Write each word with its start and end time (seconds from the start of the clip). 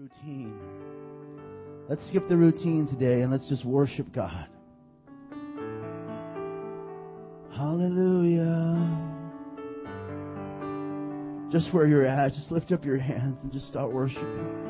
routine. 0.00 0.58
Let's 1.86 2.00
skip 2.08 2.26
the 2.26 2.36
routine 2.36 2.86
today 2.86 3.20
and 3.20 3.30
let's 3.30 3.46
just 3.50 3.66
worship 3.66 4.06
God. 4.14 4.46
Hallelujah. 7.54 8.78
Just 11.52 11.74
where 11.74 11.86
you're 11.86 12.06
at, 12.06 12.32
just 12.32 12.50
lift 12.50 12.72
up 12.72 12.82
your 12.82 12.96
hands 12.96 13.40
and 13.42 13.52
just 13.52 13.68
start 13.68 13.92
worshiping. 13.92 14.69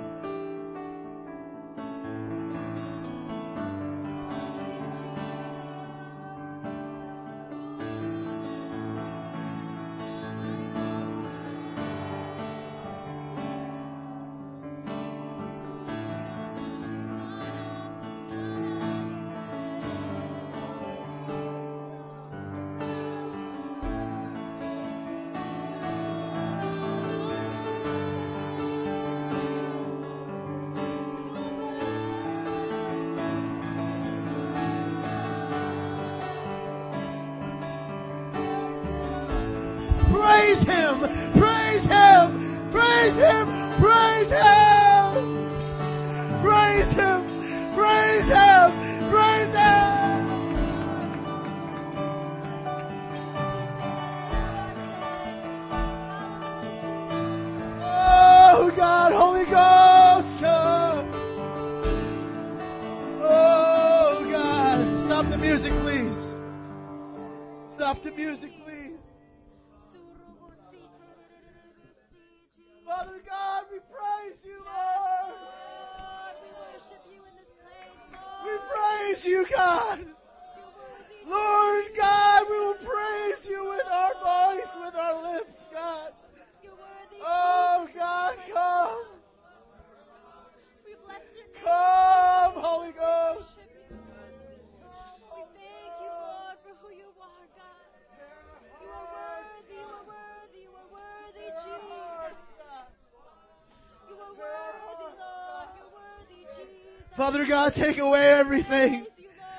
Father 107.17 107.45
God, 107.47 107.75
take 107.75 107.99
away 107.99 108.33
everything. 108.33 109.07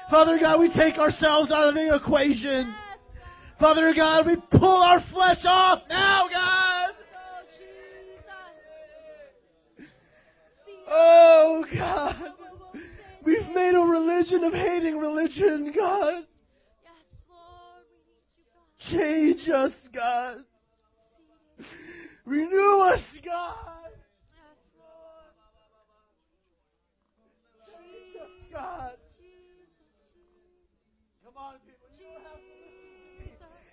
Father 0.10 0.38
God, 0.40 0.60
we 0.60 0.74
take 0.74 0.98
ourselves 0.98 1.52
out 1.52 1.70
of 1.70 1.76
the 1.76 1.96
equation. 1.96 2.74
Father 3.60 3.94
God, 3.96 4.26
we 4.26 4.36
pull 4.52 4.82
our 4.82 5.00
flesh 5.14 5.44
off 5.46 5.84
now, 5.88 6.28
God. 6.32 6.90
Oh, 10.94 11.66
God. 11.74 12.16
We've 13.24 13.48
made 13.54 13.76
a 13.76 13.80
religion 13.80 14.44
of 14.44 14.54
hating 14.54 14.98
religion, 14.98 15.72
God. 15.78 16.26
Change 18.90 19.48
us, 19.48 19.72
God. 19.94 20.38
Renew 22.26 22.80
us, 22.80 23.20
God. 23.24 23.90
Yes, 24.34 24.58
Lord. 24.78 25.32
Change 27.68 28.16
us, 28.22 28.41
God. 28.52 28.92
Come 31.24 31.38
on, 31.38 31.56
people. 31.66 31.78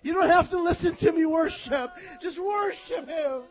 You 0.01 0.13
don't 0.13 0.29
have 0.29 0.49
to 0.51 0.61
listen 0.61 0.95
to 1.01 1.11
me 1.11 1.25
worship. 1.25 1.91
Just 2.21 2.39
worship 2.41 3.07
Him. 3.07 3.41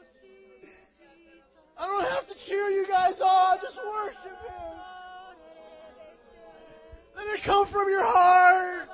I 1.76 1.86
don't 1.86 2.04
have 2.04 2.26
to 2.26 2.34
cheer 2.46 2.70
you 2.70 2.86
guys 2.88 3.20
on. 3.20 3.58
Just 3.60 3.76
worship 3.76 4.22
Him. 4.24 4.78
Let 7.16 7.26
it 7.26 7.40
come 7.44 7.70
from 7.70 7.90
your 7.90 8.02
heart. 8.04 8.88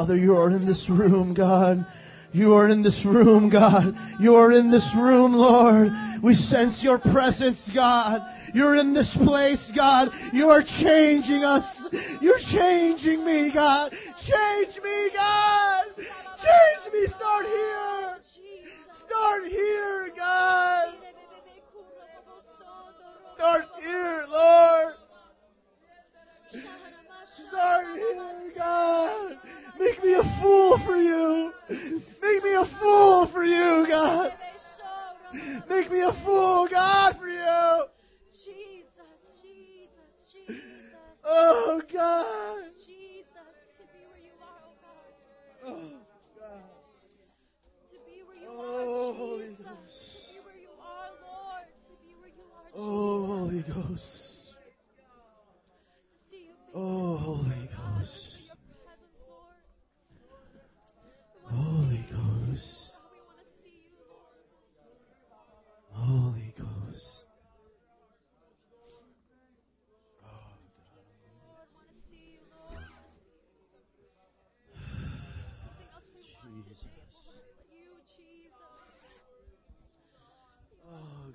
Father, 0.00 0.16
you 0.16 0.34
are 0.34 0.48
in 0.48 0.64
this 0.64 0.82
room, 0.88 1.34
God. 1.34 1.84
You 2.32 2.54
are 2.54 2.70
in 2.70 2.82
this 2.82 2.98
room, 3.04 3.50
God. 3.50 3.94
You 4.18 4.34
are 4.34 4.50
in 4.50 4.70
this 4.70 4.88
room, 4.96 5.34
Lord. 5.34 5.88
We 6.22 6.34
sense 6.36 6.80
your 6.82 6.98
presence, 6.98 7.70
God. 7.74 8.22
You're 8.54 8.76
in 8.76 8.94
this 8.94 9.14
place, 9.22 9.70
God. 9.76 10.08
You 10.32 10.48
are 10.48 10.62
changing 10.62 11.44
us. 11.44 11.66
You're 12.22 12.40
changing 12.50 13.26
me, 13.26 13.50
God. 13.52 13.92
Change 13.92 14.82
me, 14.82 15.10
God. 15.14 15.84
Change 15.98 16.94
me. 16.94 17.06
Start 17.18 17.44
here. 17.44 18.16
Start 19.06 19.42
here, 19.50 19.99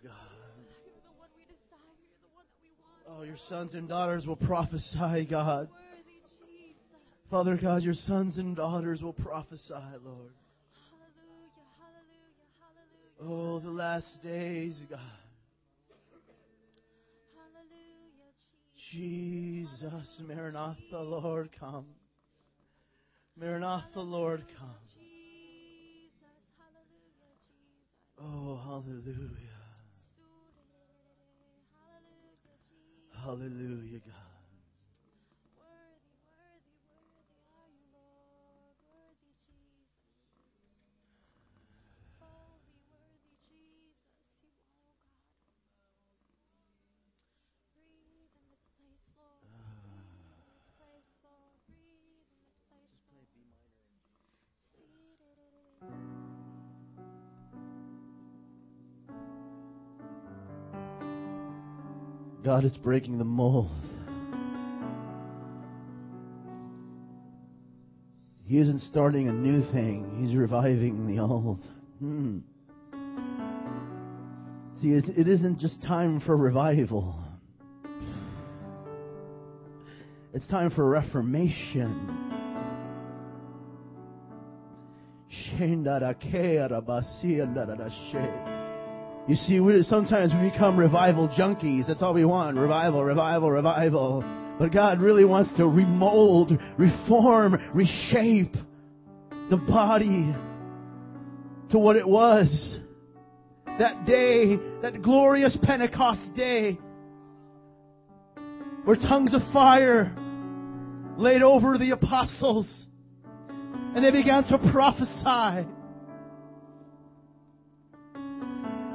want. 0.09 0.35
Oh, 3.07 3.23
your 3.23 3.37
sons 3.49 3.73
and 3.73 3.87
daughters 3.87 4.25
will 4.25 4.35
prophesy, 4.35 5.25
God. 5.29 5.69
Father 7.29 7.57
God, 7.61 7.81
your 7.81 7.93
sons 7.93 8.37
and 8.37 8.55
daughters 8.55 9.01
will 9.01 9.13
prophesy, 9.13 9.73
Lord. 9.73 10.33
Hallelujah. 10.91 11.49
Hallelujah. 11.79 12.45
Hallelujah. 13.19 13.55
Oh, 13.55 13.59
the 13.59 13.69
last 13.69 14.21
days, 14.23 14.79
God. 14.89 14.99
Hallelujah. 17.35 18.33
Jesus. 18.91 19.79
Jesus, 19.81 20.21
Maranatha, 20.27 20.99
Lord, 20.99 21.49
come. 21.59 21.85
Maranatha, 23.39 23.99
Lord, 23.99 24.43
come. 24.57 24.69
Jesus. 24.93 26.13
Hallelujah. 26.57 27.33
Jesus. 27.47 28.19
Oh, 28.19 28.59
hallelujah. 28.63 29.54
Hallelujah. 33.25 34.01
God. 34.05 34.34
God 62.45 62.63
is 62.63 62.77
breaking 62.77 63.17
the 63.17 63.23
mold. 63.23 63.71
He 68.45 68.59
isn't 68.59 68.81
starting 68.81 69.27
a 69.27 69.33
new 69.33 69.63
thing, 69.71 70.23
He's 70.23 70.35
reviving 70.35 71.07
the 71.07 71.19
old. 71.23 71.65
Hmm. 71.97 72.37
See, 74.79 74.89
it 74.89 75.27
isn't 75.27 75.59
just 75.59 75.81
time 75.81 76.19
for 76.19 76.37
revival, 76.37 77.19
it's 80.31 80.45
time 80.45 80.69
for 80.69 80.87
reformation. 80.87 82.25
You 89.27 89.35
see, 89.35 89.59
we, 89.59 89.81
sometimes 89.83 90.31
we 90.33 90.51
become 90.51 90.77
revival 90.77 91.27
junkies. 91.27 91.87
That's 91.87 92.01
all 92.03 92.13
we 92.13 92.25
want. 92.25 92.57
Revival, 92.57 93.03
revival, 93.03 93.49
revival. 93.49 94.23
But 94.59 94.71
God 94.71 95.01
really 95.01 95.25
wants 95.25 95.51
to 95.57 95.67
remold, 95.67 96.51
reform, 96.77 97.57
reshape 97.73 98.53
the 99.49 99.57
body 99.57 100.35
to 101.71 101.79
what 101.79 101.95
it 101.95 102.07
was. 102.07 102.77
That 103.79 104.05
day, 104.05 104.57
that 104.83 105.01
glorious 105.01 105.57
Pentecost 105.63 106.33
day, 106.35 106.77
where 108.85 108.95
tongues 108.95 109.33
of 109.33 109.41
fire 109.51 110.15
laid 111.17 111.41
over 111.41 111.77
the 111.77 111.91
apostles 111.91 112.85
and 113.49 114.03
they 114.03 114.11
began 114.11 114.43
to 114.43 114.57
prophesy. 114.71 115.67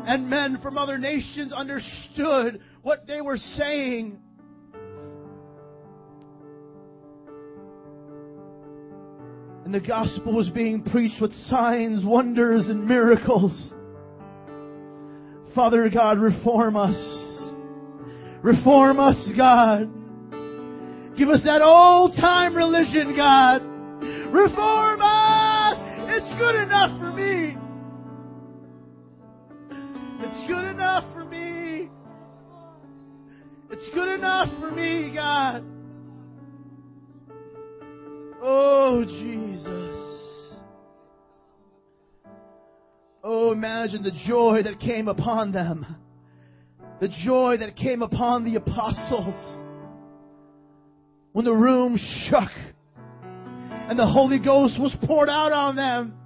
And 0.06 0.28
men 0.28 0.58
from 0.62 0.78
other 0.78 0.98
nations 0.98 1.52
understood 1.52 2.60
what 2.82 3.06
they 3.06 3.20
were 3.20 3.36
saying. 3.36 4.18
And 9.64 9.74
the 9.74 9.80
gospel 9.80 10.34
was 10.34 10.48
being 10.48 10.82
preached 10.82 11.20
with 11.20 11.32
signs, 11.32 12.04
wonders, 12.04 12.66
and 12.66 12.86
miracles. 12.86 13.72
Father 15.54 15.88
God, 15.90 16.18
reform 16.18 16.76
us. 16.76 16.96
Reform 18.42 18.98
us, 18.98 19.32
God. 19.36 19.88
Give 21.16 21.28
us 21.28 21.42
that 21.44 21.60
old 21.60 22.16
time 22.16 22.56
religion, 22.56 23.14
God. 23.14 23.62
Reform 24.32 25.00
us! 25.02 25.76
It's 26.08 26.32
good 26.38 26.56
enough 26.56 26.98
It's 30.32 30.46
good 30.46 30.64
enough 30.64 31.12
for 31.12 31.24
me. 31.24 31.90
It's 33.68 33.88
good 33.92 34.14
enough 34.14 34.48
for 34.60 34.70
me, 34.70 35.12
God. 35.12 35.64
Oh, 38.40 39.04
Jesus. 39.04 39.96
Oh, 43.24 43.50
imagine 43.50 44.04
the 44.04 44.12
joy 44.28 44.62
that 44.62 44.78
came 44.78 45.08
upon 45.08 45.50
them. 45.50 45.84
The 47.00 47.08
joy 47.24 47.56
that 47.58 47.74
came 47.74 48.00
upon 48.00 48.44
the 48.44 48.54
apostles 48.54 49.64
when 51.32 51.44
the 51.44 51.52
room 51.52 51.98
shook 52.28 52.50
and 53.24 53.98
the 53.98 54.06
Holy 54.06 54.38
Ghost 54.38 54.78
was 54.78 54.96
poured 55.02 55.28
out 55.28 55.50
on 55.50 55.74
them. 55.74 56.19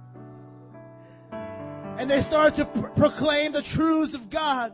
And 1.97 2.09
they 2.09 2.21
started 2.21 2.57
to 2.57 2.65
pr- 2.65 2.87
proclaim 2.99 3.53
the 3.53 3.63
truths 3.75 4.13
of 4.13 4.29
God. 4.31 4.73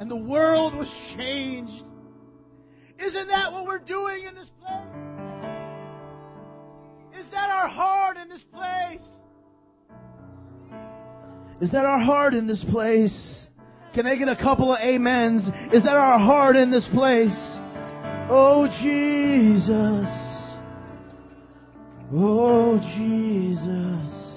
And 0.00 0.10
the 0.10 0.16
world 0.16 0.74
was 0.74 0.88
changed. 1.16 1.84
Isn't 2.98 3.28
that 3.28 3.52
what 3.52 3.66
we're 3.66 3.78
doing 3.78 4.24
in 4.24 4.34
this 4.34 4.50
place? 4.60 5.04
Is 7.18 7.26
that 7.32 7.50
our 7.50 7.68
heart 7.68 8.16
in 8.16 8.28
this 8.28 8.44
place? 8.52 9.00
Is 11.60 11.72
that 11.72 11.84
our 11.84 11.98
heart 11.98 12.34
in 12.34 12.46
this 12.46 12.64
place? 12.70 13.46
Can 13.94 14.06
I 14.06 14.16
get 14.16 14.28
a 14.28 14.36
couple 14.36 14.74
of 14.74 14.80
amens? 14.80 15.46
Is 15.72 15.84
that 15.84 15.96
our 15.96 16.18
heart 16.18 16.56
in 16.56 16.70
this 16.70 16.86
place? 16.92 17.30
Oh, 18.30 18.66
Jesus. 18.82 20.08
Oh, 22.12 22.78
Jesus. 22.96 24.33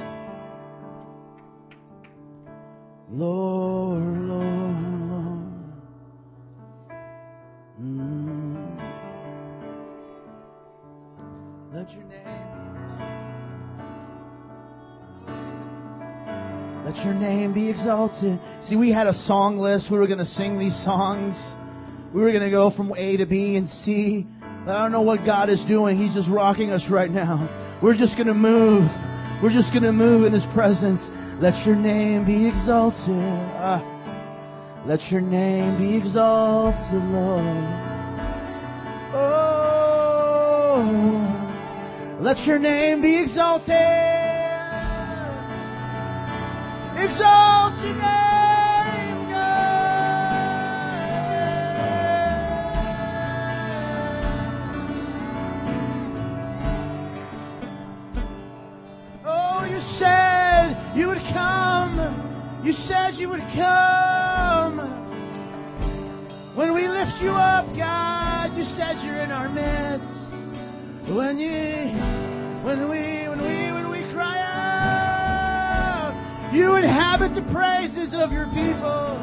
Lord, 3.09 4.03
Lord, 4.03 4.75
Lord. 5.09 5.53
Mm. 7.79 8.77
Let 11.73 11.89
your 11.91 12.03
name 12.03 12.37
Let 16.85 16.95
your 17.05 17.13
name 17.13 17.53
be 17.53 17.69
exalted. 17.69 18.39
See, 18.69 18.75
we 18.75 18.91
had 18.91 19.07
a 19.07 19.13
song 19.25 19.57
list. 19.57 19.87
We 19.91 19.97
were 19.97 20.07
going 20.07 20.19
to 20.19 20.25
sing 20.25 20.57
these 20.57 20.75
songs. 20.83 21.35
We 22.13 22.21
were 22.21 22.31
going 22.31 22.43
to 22.43 22.49
go 22.49 22.71
from 22.71 22.93
A 22.95 23.17
to 23.17 23.25
B 23.25 23.55
and 23.55 23.69
C. 23.85 24.25
But 24.65 24.75
I 24.75 24.83
don't 24.83 24.93
know 24.93 25.01
what 25.01 25.25
God 25.25 25.49
is 25.49 25.63
doing. 25.67 25.97
He's 25.97 26.13
just 26.13 26.29
rocking 26.29 26.71
us 26.71 26.83
right 26.89 27.11
now. 27.11 27.79
We're 27.83 27.97
just 27.97 28.15
going 28.15 28.27
to 28.27 28.33
move. 28.33 28.89
We're 29.43 29.53
just 29.53 29.71
going 29.71 29.83
to 29.83 29.91
move 29.91 30.23
in 30.25 30.33
His 30.33 30.45
presence. 30.53 31.01
Let 31.39 31.53
your 31.67 31.75
name 31.75 32.25
be 32.25 32.47
exalted. 32.47 32.97
Ah. 33.55 33.83
Let 34.87 34.99
your 35.11 35.21
name 35.21 35.77
be 35.77 35.97
exalted, 35.97 37.03
Lord. 37.11 37.43
Oh, 39.13 39.77
let 42.21 42.39
your 42.47 42.57
name 42.57 43.01
be 43.03 43.17
exalted. 43.21 43.75
Exalt 46.97 47.83
your 47.83 47.95
name, 47.95 48.26
lift 67.17 67.23
you 67.23 67.31
up, 67.31 67.65
God, 67.75 68.57
you 68.57 68.63
said 68.75 69.03
you're 69.03 69.21
in 69.21 69.31
our 69.31 69.49
midst. 69.49 70.05
When 71.15 71.37
you, 71.37 71.49
when 72.63 72.89
we, 72.89 73.27
when 73.27 73.41
we, 73.41 73.71
when 73.71 73.89
we 73.91 74.13
cry 74.13 74.37
out, 74.39 76.13
you 76.53 76.75
inhabit 76.75 77.33
the 77.35 77.41
praises 77.53 78.13
of 78.13 78.31
your 78.31 78.45
people. 78.47 79.17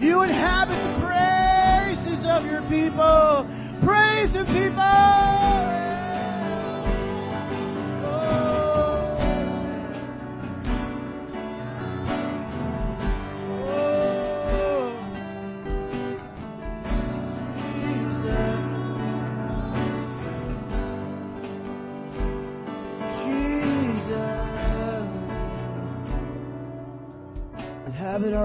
You 0.00 0.22
inhabit 0.22 0.76
the 0.76 1.00
praises 1.06 2.26
of 2.28 2.44
your 2.44 2.62
people. 2.68 3.46
Praise 3.84 4.32
the 4.32 4.44
people. 4.44 5.67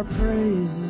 Our 0.04 0.18
praises, 0.18 0.83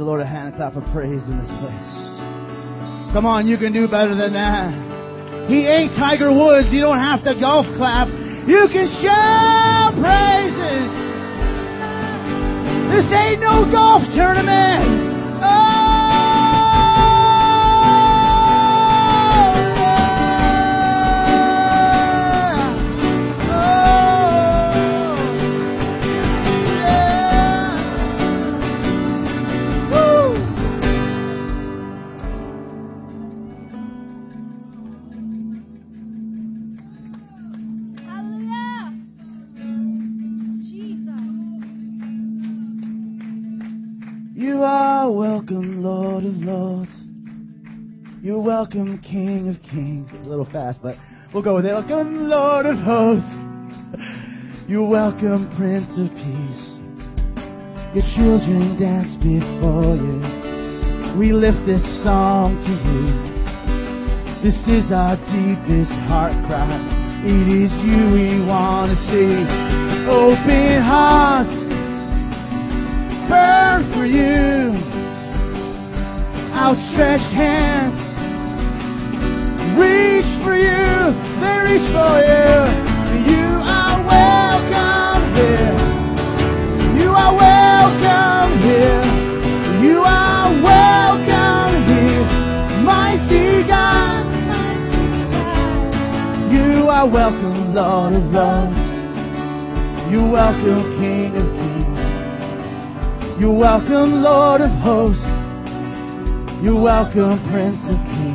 the 0.00 0.06
Lord 0.06 0.22
a 0.22 0.26
hand 0.26 0.56
clap 0.56 0.76
of 0.76 0.84
praise 0.96 1.20
in 1.28 1.36
this 1.36 1.52
place. 1.60 1.90
Come 3.12 3.28
on, 3.28 3.46
you 3.46 3.58
can 3.58 3.70
do 3.70 3.84
better 3.84 4.16
than 4.16 4.32
that. 4.32 4.72
He 5.46 5.68
ain't 5.68 5.92
Tiger 5.92 6.32
Woods. 6.32 6.72
You 6.72 6.80
don't 6.80 6.96
have 6.96 7.22
to 7.24 7.36
golf 7.38 7.66
clap. 7.76 8.08
You 8.48 8.64
can 8.72 8.88
shout 9.04 9.92
praises. 10.00 10.88
This 12.96 13.12
ain't 13.12 13.44
no 13.44 13.68
golf 13.68 14.00
tournament. 14.16 15.09
You're 48.40 48.46
welcome, 48.46 48.98
King 49.02 49.50
of 49.50 49.60
Kings. 49.70 50.08
A 50.24 50.26
little 50.26 50.46
fast, 50.46 50.80
but 50.82 50.96
we'll 51.34 51.42
go 51.42 51.56
with 51.56 51.66
it. 51.66 51.74
Welcome, 51.74 52.26
Lord 52.26 52.64
of 52.64 52.78
Hosts. 52.78 53.28
You're 54.66 54.88
welcome, 54.88 55.52
Prince 55.60 55.92
of 56.00 56.08
Peace. 56.08 56.64
Your 57.92 58.06
children 58.16 58.80
dance 58.80 59.12
before 59.20 59.92
you. 59.92 61.20
We 61.20 61.36
lift 61.36 61.68
this 61.68 61.84
song 62.00 62.56
to 62.64 62.72
you. 62.80 63.12
This 64.40 64.56
is 64.72 64.88
our 64.88 65.20
deepest 65.28 65.92
heart 66.08 66.32
cry. 66.48 66.80
It 67.20 67.44
is 67.44 67.68
you 67.84 68.08
we 68.08 68.40
want 68.48 68.88
to 68.88 68.96
see. 69.12 69.36
Open 70.08 70.80
hearts 70.80 71.52
burn 73.28 73.84
for 73.92 74.08
you. 74.08 74.72
Outstretched 76.56 77.36
hands 77.36 78.09
welcome, 81.90 82.44
Lord 82.44 82.92
of 82.92 83.02
Lords. 83.02 83.80
You're 90.50 90.62
welcome, 90.62 91.74
here, 91.86 92.24
mighty 92.84 93.66
God, 93.66 94.26
you 96.52 96.88
are 96.88 97.08
welcome, 97.08 97.74
Lord 97.74 98.12
of 98.14 98.24
Love, 98.30 98.72
you 100.10 100.20
welcome, 100.30 100.82
King 101.00 101.36
of 101.36 101.46
Kings. 101.58 102.00
You're 103.40 103.58
welcome, 103.58 104.22
Lord 104.22 104.60
of 104.60 104.70
Hosts. 104.82 105.24
You're 106.62 106.80
welcome, 106.80 107.38
Prince 107.50 107.80
of 107.88 107.98
Peace. 108.06 108.29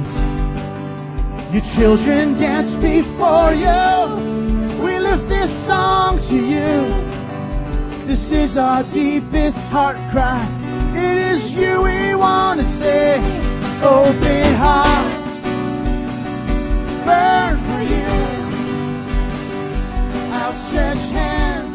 Your 1.55 1.63
children 1.79 2.35
dance 2.37 2.67
before 2.83 3.55
you. 3.55 4.83
We 4.83 4.99
lift 4.99 5.29
this 5.29 5.47
song 5.65 6.19
to 6.27 6.35
you. 6.35 6.83
This 8.05 8.19
is 8.29 8.57
our 8.57 8.83
deepest 8.91 9.55
heart 9.71 9.95
cry. 10.11 10.43
It 10.99 11.15
is 11.15 11.55
you 11.55 11.79
we 11.79 12.13
want 12.13 12.59
to 12.59 12.67
say. 12.75 13.15
Open 13.87 14.53
heart. 14.53 15.07
Burn 17.07 17.55
for 17.63 17.81
you. 17.87 18.03
Outstretched 20.35 21.07
hand. 21.15 21.71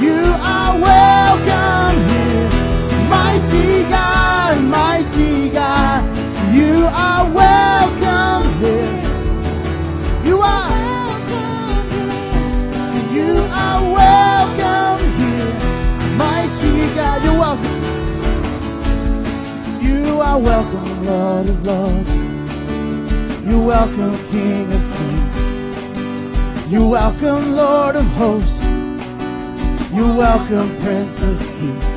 you 0.02 0.18
are 0.32 0.80
welcome, 0.80 1.96
here. 8.60 9.02
you 13.02 13.40
are 13.40 13.82
welcome 13.92 15.00
here, 15.18 15.52
mighty 16.16 16.94
God, 16.94 17.22
you 17.24 17.32
welcome, 17.38 17.82
you 19.82 20.20
are 20.20 20.38
welcome, 20.40 21.04
Lord 21.06 21.48
of 21.48 21.62
love, 21.62 22.06
you 23.46 23.58
welcome, 23.58 24.16
King 24.30 24.72
of. 24.72 24.91
You're 26.72 26.88
welcome, 26.88 27.52
Lord 27.52 27.96
of 27.96 28.06
Hosts. 28.16 28.48
You're 29.92 30.16
welcome, 30.16 30.72
Prince 30.80 31.12
of 31.20 31.36
Peace. 31.60 31.92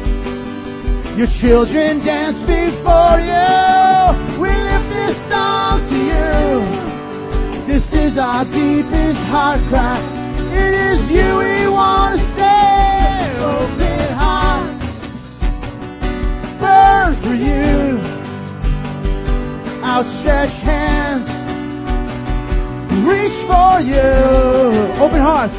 Your 1.15 1.31
children 1.39 2.03
dance 2.03 2.35
before 2.43 3.23
you. 3.23 4.35
We 4.35 4.51
lift 4.51 4.91
this 4.91 5.15
song 5.31 5.79
to 5.79 5.95
you. 5.95 6.67
This 7.71 7.87
is 7.87 8.19
our 8.19 8.43
deepest 8.43 9.23
heart 9.31 9.63
cry. 9.71 9.95
It 10.51 10.75
is 10.75 10.99
you 11.07 11.23
we 11.39 11.71
want 11.71 12.19
to 12.19 12.23
say. 12.35 13.31
Open 13.47 14.11
heart. 14.11 14.75
Burn 16.59 17.15
for 17.23 17.31
you. 17.33 17.95
Outstretched 19.87 20.59
hands. 20.67 20.94
Reach 23.03 23.35
for 23.47 23.81
you. 23.83 24.07
Open 25.03 25.19
hearts. 25.19 25.53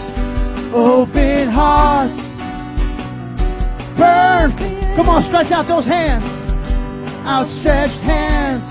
Open 0.72 1.48
hearts. 1.48 2.16
Burn. 3.98 4.56
Come 4.96 5.08
on, 5.10 5.22
stretch 5.28 5.52
out 5.52 5.68
those 5.68 5.84
hands. 5.84 6.24
Outstretched 7.26 8.00
hands. 8.00 8.64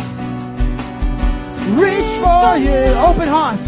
Reach 1.77 2.09
for 2.23 2.57
you. 2.57 2.93
Open 2.97 3.27
hearts. 3.27 3.61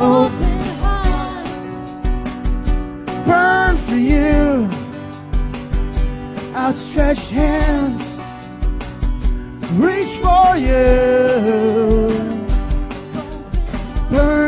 Open. 0.00 0.56
Hearts. 0.80 1.50
Burn 3.26 3.76
for 3.88 3.96
you. 3.96 4.68
Outstretched 6.56 7.30
hands. 7.32 8.00
Reach 9.78 10.22
for 10.22 10.56
you. 10.56 12.19
Your 14.10 14.39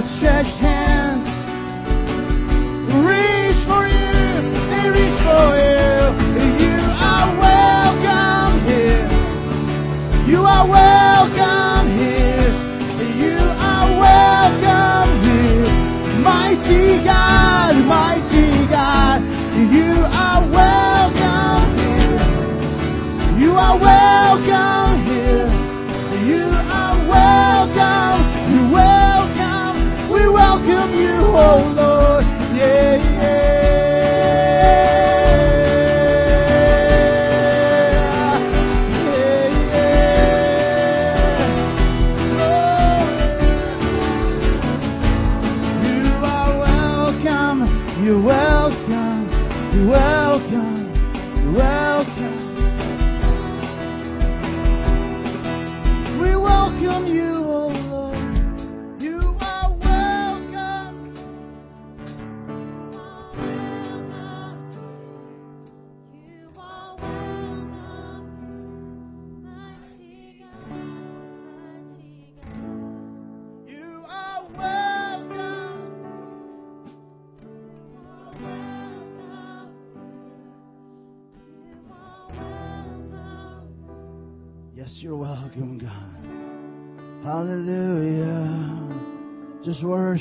shall 0.00 0.37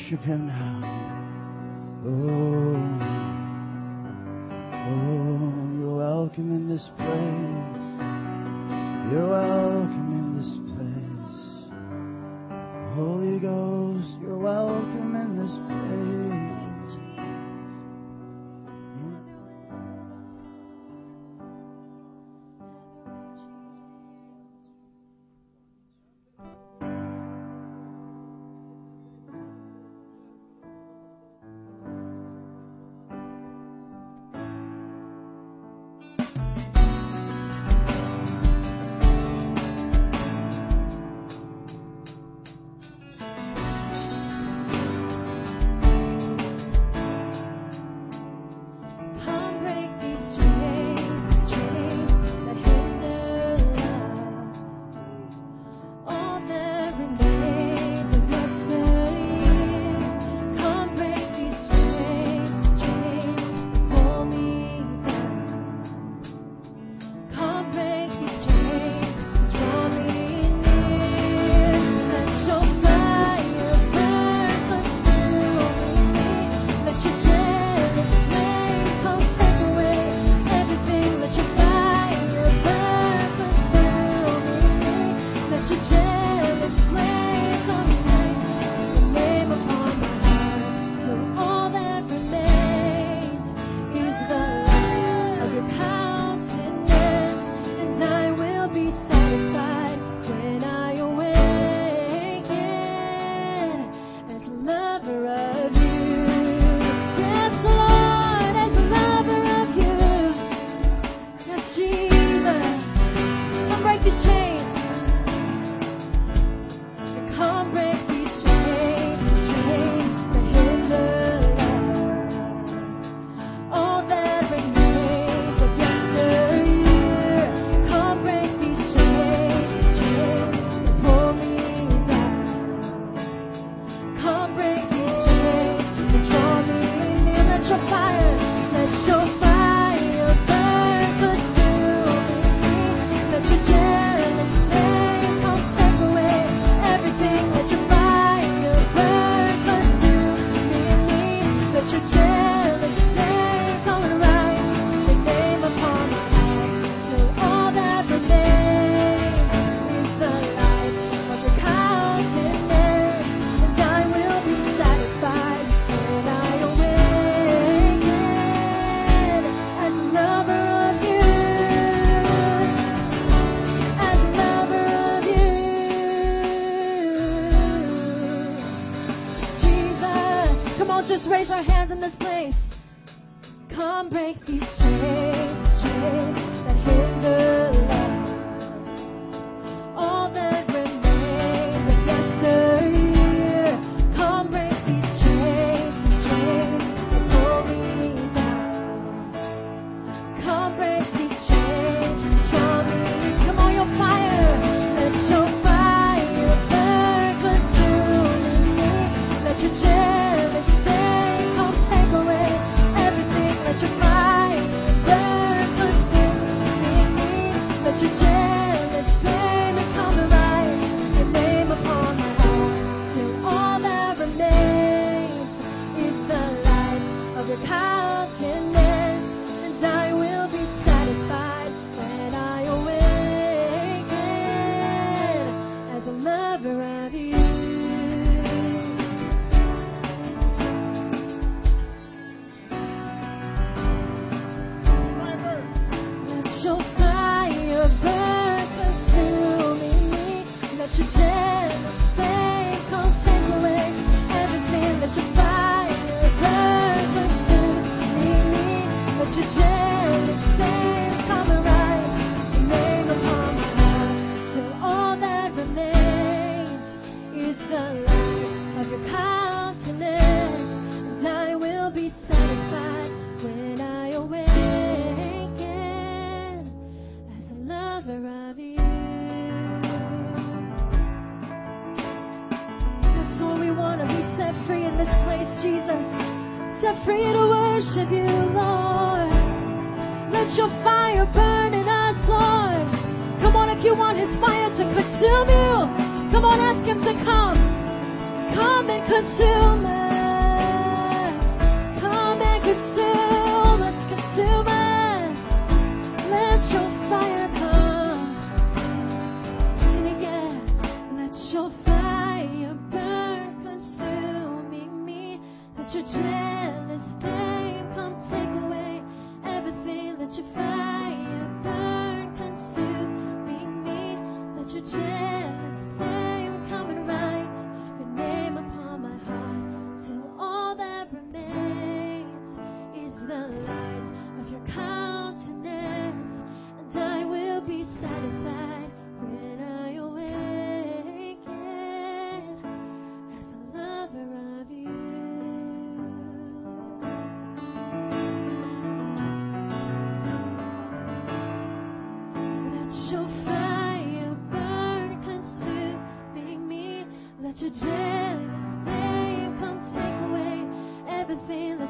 worship 0.09 0.23
Him 0.23 0.46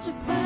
everything. 0.08 0.37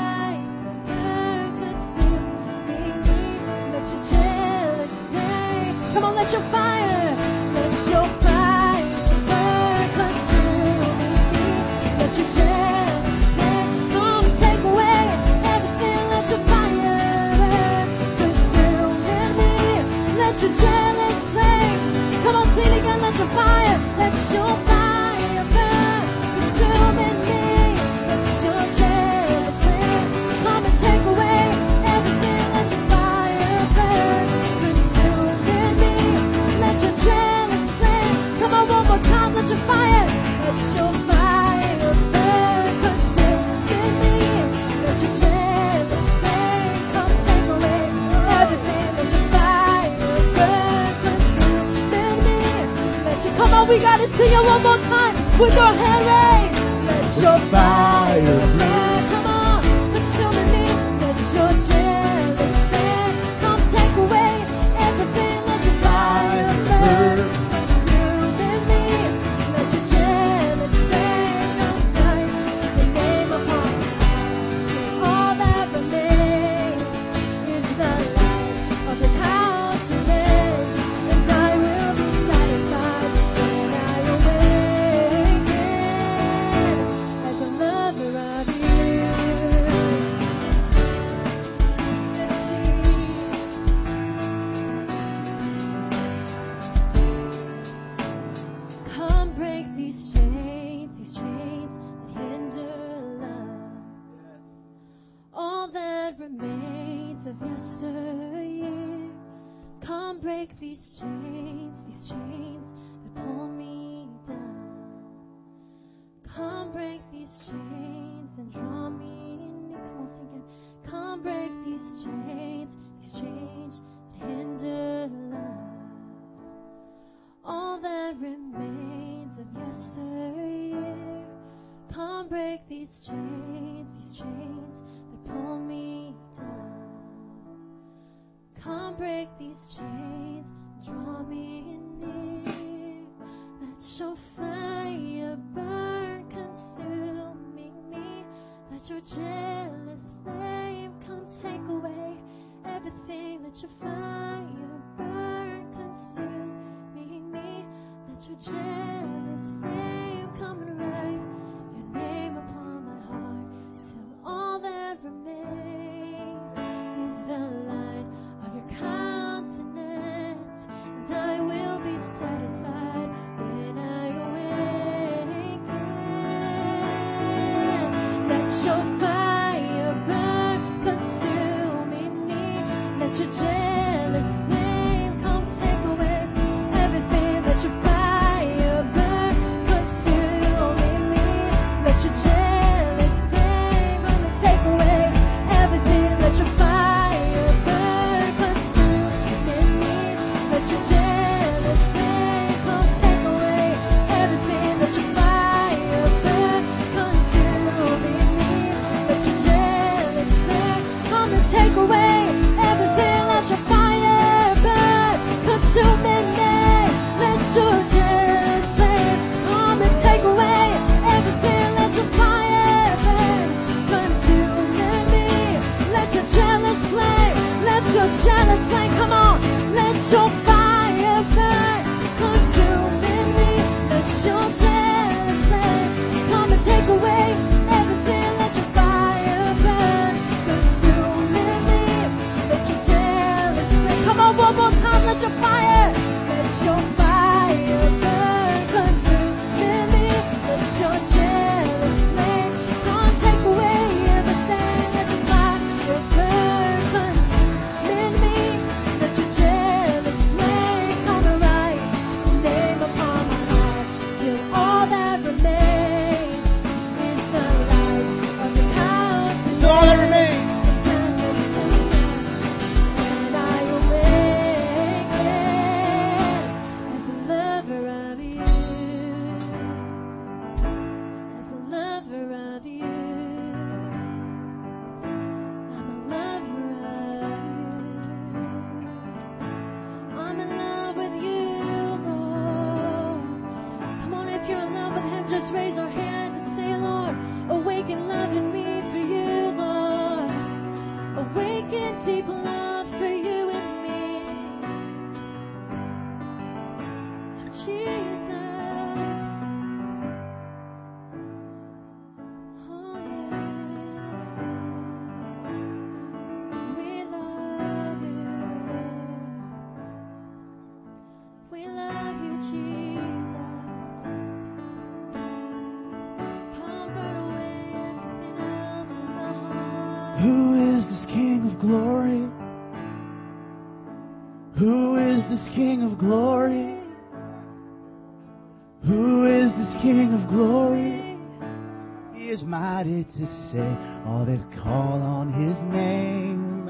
Mighty 342.84 343.04
to 343.04 343.26
save 343.52 344.08
all 344.08 344.26
that 344.26 344.44
call 344.64 345.02
on 345.04 345.32
his 345.34 345.56
name. 345.72 346.68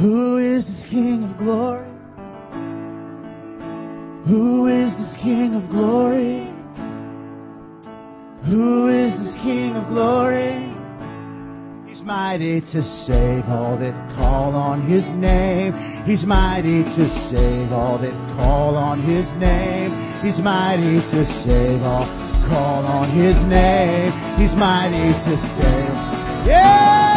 Who 0.00 0.38
is 0.38 0.64
this 0.64 0.86
King 0.88 1.22
of 1.24 1.36
glory? 1.36 1.90
Who 4.26 4.68
is 4.68 4.90
this 4.96 5.14
King 5.22 5.54
of 5.54 5.68
glory? 5.68 6.48
Who 8.48 8.88
is 8.88 9.12
this 9.20 9.36
King 9.42 9.76
of 9.76 9.88
glory? 9.88 10.64
He's 11.88 12.02
mighty 12.02 12.62
to 12.62 12.82
save 13.04 13.44
all 13.50 13.76
that 13.80 14.16
call 14.16 14.54
on 14.54 14.88
his 14.88 15.04
name. 15.16 15.74
He's 16.06 16.24
mighty 16.24 16.84
to 16.84 17.28
save 17.28 17.70
all 17.72 17.98
that 17.98 18.16
call 18.36 18.76
on 18.76 19.02
his 19.02 19.26
name. 19.36 19.92
He's 20.24 20.40
mighty 20.40 21.00
to 21.12 21.24
save 21.44 21.82
all 21.82 22.27
call 22.48 22.84
on 22.86 23.10
his 23.10 23.36
name. 23.46 24.12
He's 24.38 24.54
mighty 24.56 25.12
to 25.12 25.36
save. 25.56 25.94
Yes! 26.46 27.07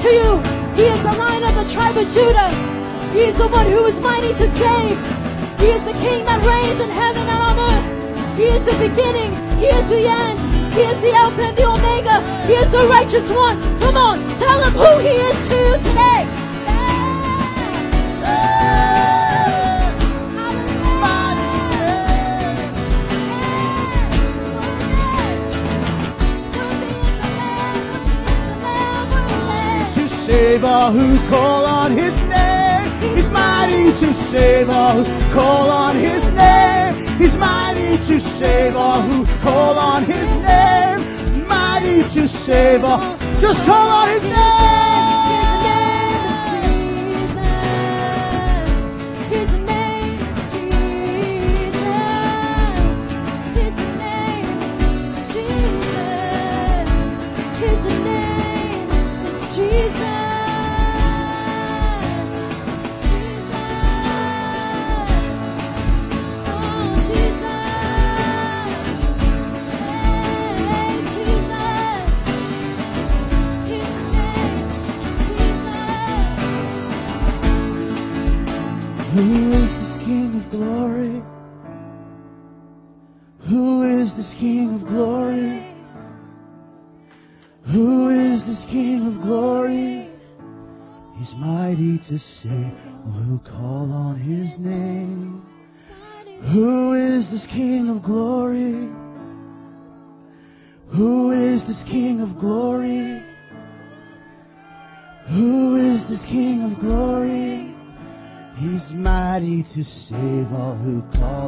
To 0.00 0.10
you. 0.10 0.30
He 0.80 0.84
is 0.88 1.00
the 1.04 1.12
lion 1.12 1.44
of 1.44 1.54
the 1.60 1.66
tribe 1.76 1.96
of 1.96 2.08
Judah. 2.08 2.50
He 3.12 3.28
is 3.28 3.36
the 3.36 3.48
one 3.48 3.68
who 3.68 3.84
is 3.84 3.96
mighty 4.00 4.32
to 4.32 4.46
save. 4.56 4.96
He 5.60 5.68
is 5.76 5.82
the 5.84 5.96
King 6.00 6.24
that 6.24 6.40
reigns 6.40 6.80
in 6.80 6.88
heaven 6.88 7.28
and 7.28 7.40
on 7.42 7.56
earth. 7.60 7.86
He 8.40 8.48
is 8.48 8.62
the 8.64 8.76
beginning. 8.80 9.36
He 9.60 9.68
is 9.68 9.84
the 9.92 10.02
end. 10.08 10.38
He 10.72 10.80
is 10.80 10.98
the 11.04 11.12
Alpha 11.12 11.52
and 11.52 11.56
the 11.58 11.66
Omega. 11.68 12.16
He 12.48 12.54
is 12.56 12.70
the 12.72 12.88
righteous 12.88 13.28
one. 13.28 13.60
Come 13.76 14.00
on, 14.00 14.16
tell 14.40 14.62
him 14.64 14.72
who 14.72 14.90
he 15.04 15.12
is 15.12 15.36
to 15.52 15.56
you 15.58 15.74
today. 15.84 16.39
Save 30.60 30.68
all 30.68 30.92
who 30.92 31.16
call 31.30 31.64
on 31.64 31.92
his 31.92 32.12
name. 32.28 33.16
He's 33.16 33.32
mighty 33.32 33.96
to 33.96 34.12
save 34.30 34.68
all 34.68 35.02
who 35.02 35.04
call 35.32 35.70
on 35.70 35.96
his 35.96 36.22
name. 36.36 37.16
He's 37.18 37.32
mighty 37.38 37.96
to 37.96 38.20
save 38.38 38.76
all 38.76 39.00
who 39.00 39.24
call 39.42 39.78
on 39.78 40.04
his 40.04 40.28
name. 40.44 41.48
Mighty 41.48 42.02
to 42.12 42.28
save 42.44 42.84
all. 42.84 43.16
Just 43.40 43.64
call 43.64 43.88
on 43.88 44.12
his 44.12 44.22
name. 44.22 44.39
All 110.52 110.74
who 110.74 111.00
call 111.16 111.39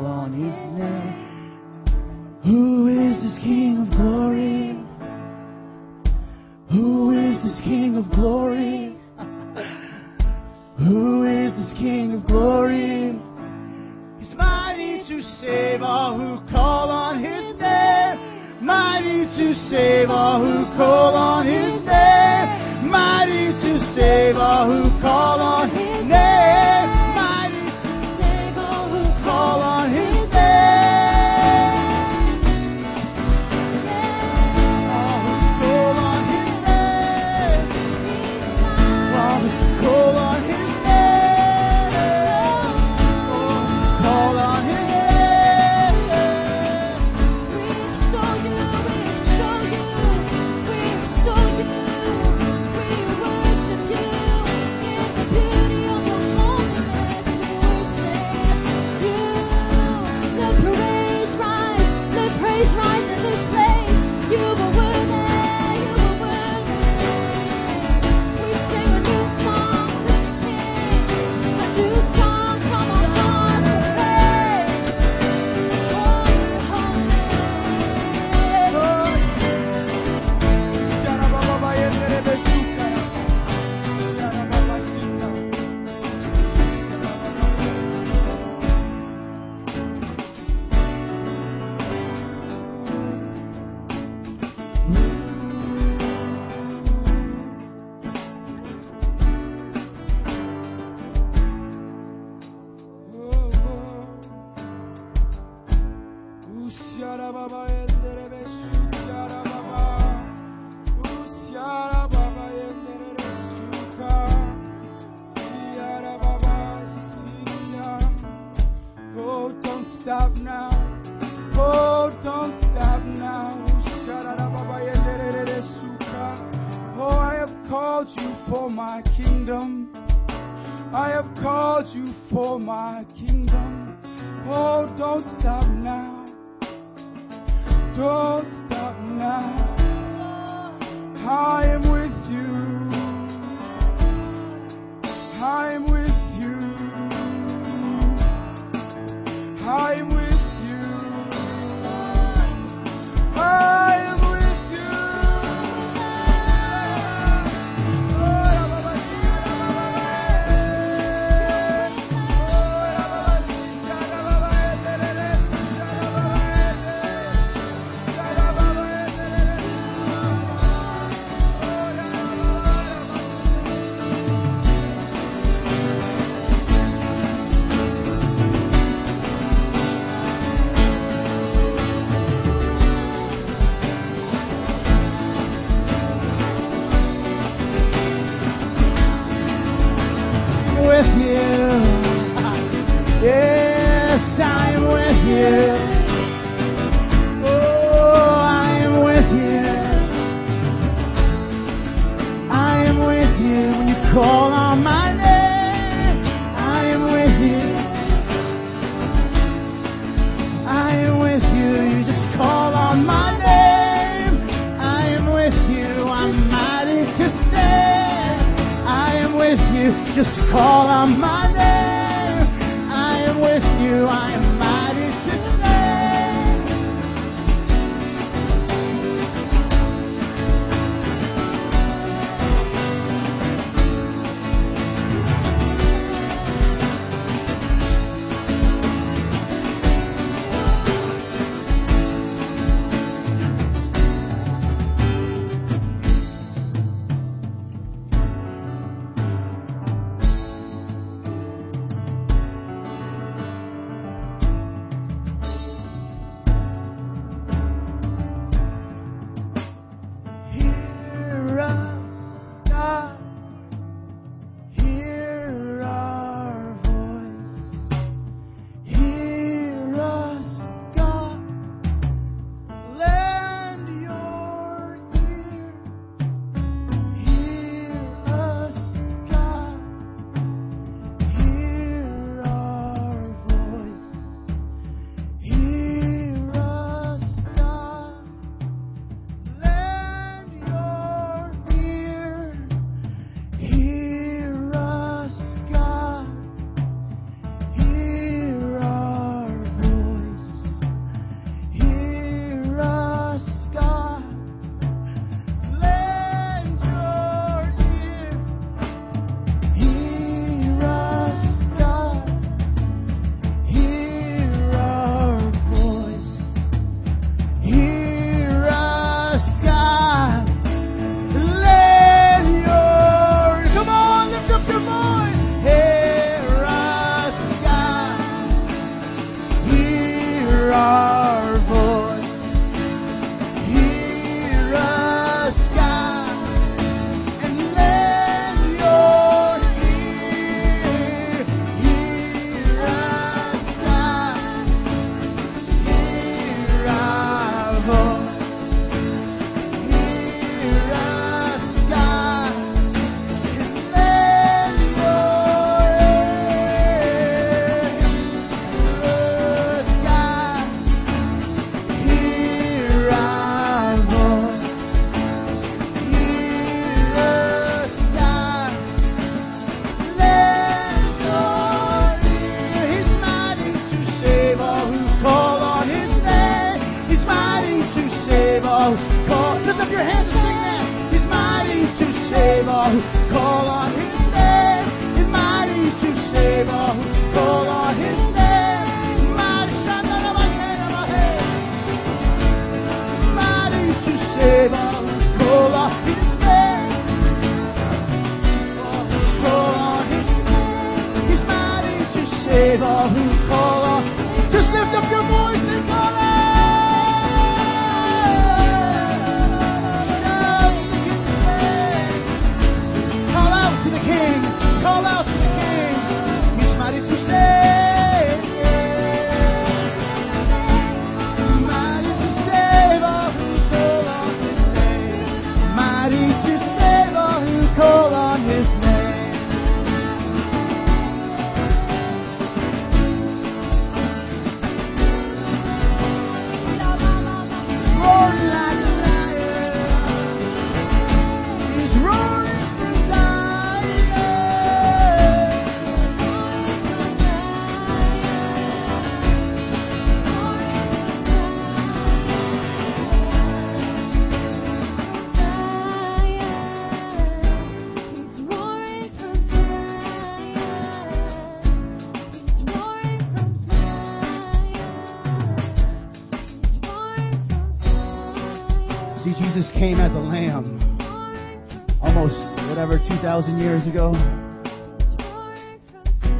years 473.62 473.86
ago. 473.86 474.12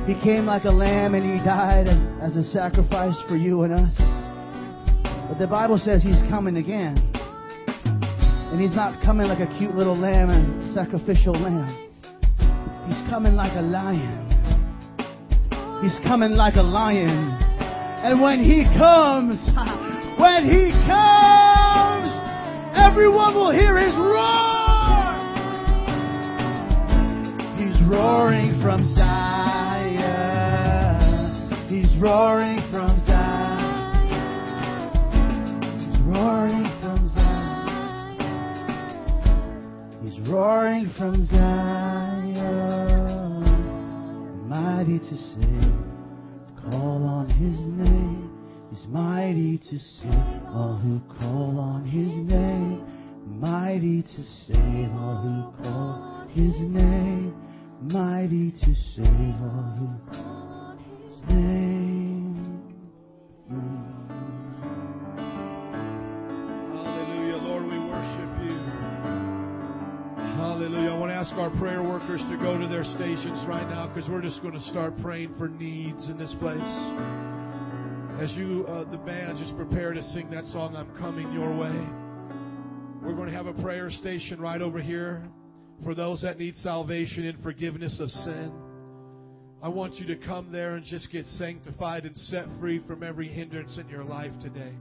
He 0.06 0.14
came 0.20 0.44
like 0.44 0.64
a 0.64 0.70
lamb 0.70 1.14
and 1.14 1.22
he 1.22 1.38
died 1.46 1.86
as 2.20 2.36
a 2.36 2.42
sacrifice 2.42 3.14
for 3.28 3.36
you 3.36 3.62
and 3.62 3.72
us. 3.72 3.94
But 5.28 5.38
the 5.38 5.46
Bible 5.46 5.78
says 5.78 6.02
he's 6.02 6.20
coming 6.28 6.56
again. 6.56 6.98
And 8.50 8.60
he's 8.60 8.74
not 8.74 9.02
coming 9.04 9.28
like 9.28 9.38
a 9.38 9.46
cute 9.58 9.76
little 9.76 9.96
lamb 9.96 10.30
and 10.30 10.74
sacrificial 10.74 11.32
lamb. 11.32 11.70
He's 12.88 13.00
coming 13.08 13.34
like 13.34 13.56
a 13.56 13.62
lion. 13.62 14.28
He's 15.80 15.98
coming 16.04 16.32
like 16.32 16.56
a 16.56 16.62
lion. 16.62 17.38
And 18.02 18.20
when 18.20 18.42
he 18.42 18.64
comes, 18.76 19.38
when 20.18 20.44
he 20.50 20.74
comes, 20.90 22.10
everyone 22.74 23.34
will 23.36 23.52
hear 23.52 23.78
his 23.78 23.94
roar. 23.94 24.51
Roaring 27.88 28.60
from 28.62 28.94
Zion. 28.94 29.12
He's 31.68 31.94
roaring 32.00 32.60
from 32.70 32.98
Zion. 33.06 34.02
He's 35.78 36.00
roaring 36.02 36.64
from 36.80 37.08
Zion. 37.14 37.32
He's 40.02 40.20
roaring 40.28 40.90
from 40.98 41.26
Zion. 41.26 42.52
Mighty 44.48 44.98
to 44.98 45.16
save. 45.16 45.72
Call 46.62 47.04
on 47.04 47.28
his 47.28 47.58
name. 47.58 48.30
He's 48.70 48.86
mighty 48.88 49.58
to 49.58 49.78
save 49.78 50.42
all 50.46 50.76
who 50.76 51.00
call 51.18 51.58
on 51.58 51.84
his 51.84 52.14
name. 52.14 52.82
Mighty 53.40 54.02
to 54.02 54.22
save 54.46 54.90
all 54.92 55.16
who 55.22 55.52
call 55.62 56.26
his 56.32 56.58
name 56.60 57.41
mighty 57.82 58.52
to 58.52 58.74
save 58.94 59.06
call 60.12 60.76
his 60.78 61.28
name. 61.28 62.62
Hallelujah, 66.70 67.36
Lord, 67.42 67.64
we 67.64 67.78
worship 67.80 68.30
you. 68.44 68.56
Hallelujah. 70.36 70.90
I 70.90 70.98
want 70.98 71.10
to 71.10 71.16
ask 71.16 71.32
our 71.34 71.50
prayer 71.58 71.82
workers 71.82 72.20
to 72.30 72.36
go 72.36 72.56
to 72.56 72.68
their 72.68 72.84
stations 72.84 73.44
right 73.48 73.68
now 73.68 73.88
because 73.92 74.08
we're 74.08 74.22
just 74.22 74.40
going 74.42 74.54
to 74.54 74.64
start 74.70 74.96
praying 75.02 75.34
for 75.36 75.48
needs 75.48 76.08
in 76.08 76.16
this 76.16 76.34
place. 76.38 76.60
As 78.20 78.30
you, 78.36 78.64
uh, 78.68 78.88
the 78.92 78.98
band, 78.98 79.38
just 79.38 79.56
prepare 79.56 79.92
to 79.92 80.02
sing 80.10 80.30
that 80.30 80.44
song, 80.46 80.76
I'm 80.76 80.96
Coming 80.98 81.32
Your 81.32 81.56
Way. 81.56 81.84
We're 83.02 83.16
going 83.16 83.28
to 83.28 83.34
have 83.34 83.46
a 83.46 83.54
prayer 83.54 83.90
station 83.90 84.40
right 84.40 84.62
over 84.62 84.80
here 84.80 85.24
for 85.84 85.94
those 85.94 86.22
that 86.22 86.38
need 86.38 86.56
salvation 86.56 87.26
and 87.26 87.42
forgiveness 87.42 87.98
of 88.00 88.10
sin. 88.10 88.52
I 89.62 89.68
want 89.68 89.94
you 89.94 90.06
to 90.06 90.16
come 90.16 90.50
there 90.50 90.74
and 90.74 90.84
just 90.84 91.10
get 91.12 91.24
sanctified 91.24 92.04
and 92.04 92.16
set 92.16 92.46
free 92.58 92.80
from 92.86 93.02
every 93.02 93.28
hindrance 93.28 93.78
in 93.78 93.88
your 93.88 94.04
life 94.04 94.32
today. 94.42 94.72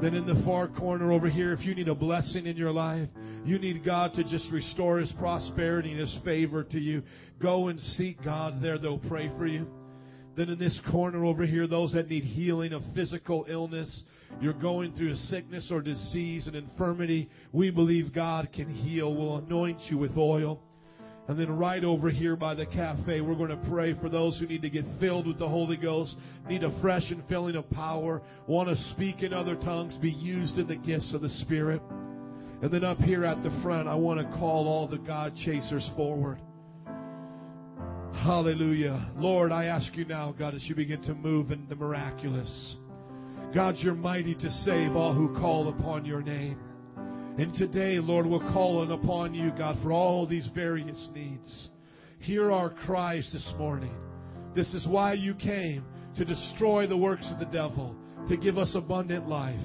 Then 0.00 0.14
in 0.14 0.26
the 0.26 0.44
far 0.44 0.68
corner 0.68 1.10
over 1.10 1.28
here, 1.28 1.52
if 1.52 1.64
you 1.64 1.74
need 1.74 1.88
a 1.88 1.94
blessing 1.94 2.46
in 2.46 2.56
your 2.56 2.70
life, 2.70 3.08
you 3.44 3.58
need 3.58 3.84
God 3.84 4.12
to 4.14 4.24
just 4.24 4.50
restore 4.52 4.98
His 4.98 5.12
prosperity 5.18 5.90
and 5.90 6.00
His 6.00 6.18
favor 6.24 6.62
to 6.64 6.78
you, 6.78 7.02
go 7.40 7.68
and 7.68 7.80
seek 7.80 8.22
God 8.22 8.62
there. 8.62 8.78
They'll 8.78 8.98
pray 8.98 9.30
for 9.38 9.46
you. 9.46 9.66
Then 10.36 10.50
in 10.50 10.58
this 10.58 10.78
corner 10.90 11.24
over 11.24 11.46
here, 11.46 11.66
those 11.66 11.92
that 11.92 12.10
need 12.10 12.24
healing 12.24 12.74
of 12.74 12.82
physical 12.94 13.46
illness, 13.48 14.02
you're 14.40 14.52
going 14.52 14.94
through 14.94 15.12
a 15.12 15.16
sickness 15.16 15.68
or 15.70 15.80
disease 15.80 16.46
and 16.46 16.54
infirmity, 16.54 17.30
we 17.52 17.70
believe 17.70 18.14
God 18.14 18.50
can 18.52 18.68
heal. 18.68 19.14
We'll 19.14 19.38
anoint 19.38 19.80
you 19.88 19.96
with 19.96 20.16
oil. 20.18 20.60
And 21.28 21.40
then 21.40 21.56
right 21.56 21.82
over 21.82 22.10
here 22.10 22.36
by 22.36 22.54
the 22.54 22.66
cafe, 22.66 23.20
we're 23.20 23.34
going 23.34 23.50
to 23.50 23.68
pray 23.68 23.94
for 23.94 24.08
those 24.08 24.38
who 24.38 24.46
need 24.46 24.62
to 24.62 24.70
get 24.70 24.84
filled 25.00 25.26
with 25.26 25.38
the 25.38 25.48
Holy 25.48 25.76
Ghost, 25.76 26.14
need 26.48 26.62
a 26.62 26.80
fresh 26.80 27.10
and 27.10 27.26
filling 27.28 27.56
of 27.56 27.68
power, 27.70 28.22
want 28.46 28.68
to 28.68 28.76
speak 28.92 29.22
in 29.22 29.32
other 29.32 29.56
tongues, 29.56 29.96
be 29.96 30.10
used 30.10 30.58
in 30.58 30.68
the 30.68 30.76
gifts 30.76 31.12
of 31.14 31.22
the 31.22 31.30
Spirit. 31.30 31.80
And 32.62 32.70
then 32.70 32.84
up 32.84 32.98
here 32.98 33.24
at 33.24 33.42
the 33.42 33.58
front, 33.62 33.88
I 33.88 33.94
want 33.94 34.20
to 34.20 34.36
call 34.36 34.68
all 34.68 34.86
the 34.86 34.98
God 34.98 35.34
chasers 35.44 35.88
forward. 35.96 36.38
Hallelujah. 38.26 39.12
Lord, 39.14 39.52
I 39.52 39.66
ask 39.66 39.94
you 39.94 40.04
now, 40.04 40.34
God, 40.36 40.52
as 40.52 40.64
you 40.68 40.74
begin 40.74 41.00
to 41.02 41.14
move 41.14 41.52
in 41.52 41.68
the 41.68 41.76
miraculous. 41.76 42.74
God, 43.54 43.76
you're 43.78 43.94
mighty 43.94 44.34
to 44.34 44.50
save 44.64 44.96
all 44.96 45.14
who 45.14 45.32
call 45.38 45.68
upon 45.68 46.04
your 46.04 46.22
name. 46.22 46.58
And 47.38 47.54
today, 47.54 48.00
Lord, 48.00 48.26
we're 48.26 48.40
calling 48.52 48.90
upon 48.90 49.32
you, 49.32 49.52
God, 49.56 49.78
for 49.80 49.92
all 49.92 50.26
these 50.26 50.48
various 50.56 51.08
needs. 51.14 51.70
Hear 52.18 52.50
our 52.50 52.70
cries 52.70 53.30
this 53.32 53.48
morning. 53.58 53.94
This 54.56 54.74
is 54.74 54.88
why 54.88 55.12
you 55.12 55.32
came 55.32 55.84
to 56.16 56.24
destroy 56.24 56.88
the 56.88 56.96
works 56.96 57.28
of 57.30 57.38
the 57.38 57.44
devil, 57.44 57.94
to 58.28 58.36
give 58.36 58.58
us 58.58 58.72
abundant 58.74 59.28
life. 59.28 59.60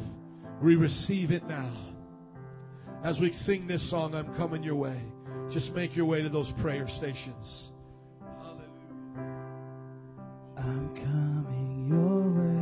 We 0.62 0.76
receive 0.76 1.32
it 1.32 1.48
now. 1.48 1.96
As 3.04 3.18
we 3.20 3.34
sing 3.34 3.66
this 3.66 3.90
song, 3.90 4.14
I'm 4.14 4.36
coming 4.36 4.62
your 4.62 4.76
way. 4.76 5.02
Just 5.52 5.72
make 5.72 5.96
your 5.96 6.06
way 6.06 6.22
to 6.22 6.30
those 6.30 6.54
prayer 6.62 6.86
stations. 7.00 7.71
I'm 10.64 10.96
coming 10.96 11.88
your 11.90 12.30
way. 12.38 12.61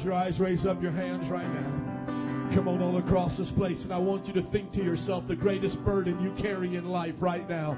Close 0.00 0.06
your 0.06 0.14
eyes, 0.14 0.40
raise 0.40 0.66
up 0.66 0.80
your 0.82 0.92
hands 0.92 1.30
right 1.30 1.46
now. 1.46 2.54
Come 2.54 2.68
on, 2.68 2.80
all 2.80 2.98
across 2.98 3.36
this 3.36 3.50
place, 3.56 3.82
and 3.84 3.92
I 3.92 3.98
want 3.98 4.26
you 4.26 4.32
to 4.34 4.50
think 4.50 4.72
to 4.72 4.82
yourself 4.82 5.24
the 5.28 5.36
greatest 5.36 5.82
burden 5.84 6.20
you 6.22 6.32
carry 6.42 6.76
in 6.76 6.86
life 6.86 7.14
right 7.20 7.48
now. 7.48 7.74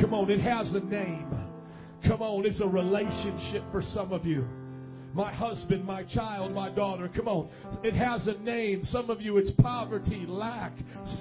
Come 0.00 0.14
on, 0.14 0.30
it 0.30 0.40
has 0.40 0.72
a 0.74 0.80
name. 0.80 1.26
Come 2.06 2.22
on, 2.22 2.46
it's 2.46 2.60
a 2.60 2.66
relationship 2.66 3.64
for 3.72 3.82
some 3.82 4.12
of 4.12 4.24
you. 4.24 4.46
My 5.12 5.32
husband, 5.32 5.84
my 5.84 6.04
child, 6.04 6.52
my 6.52 6.70
daughter. 6.70 7.10
Come 7.14 7.26
on. 7.26 7.48
It 7.82 7.94
has 7.94 8.26
a 8.28 8.34
name. 8.38 8.84
Some 8.84 9.10
of 9.10 9.20
you, 9.20 9.38
it's 9.38 9.50
poverty, 9.60 10.24
lack, 10.26 10.72